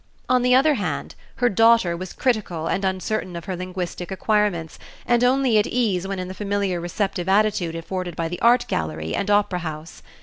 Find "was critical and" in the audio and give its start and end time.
1.95-2.83